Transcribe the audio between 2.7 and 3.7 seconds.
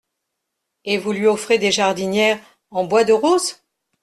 en bois de rose?